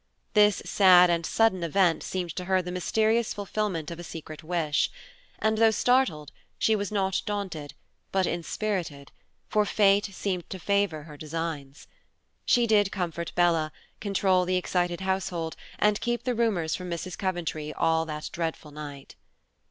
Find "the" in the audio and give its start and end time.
2.63-2.71, 14.43-14.57, 16.23-16.33